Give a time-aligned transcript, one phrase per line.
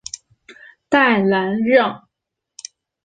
[0.89, 2.07] 代兰让。